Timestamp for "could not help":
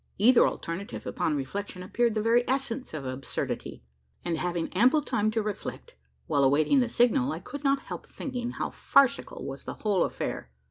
7.37-8.07